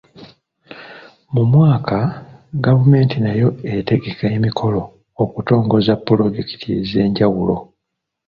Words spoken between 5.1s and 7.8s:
okutongoza pulojekiti ez'enjawulo.